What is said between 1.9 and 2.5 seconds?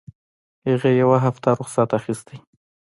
اخيستى.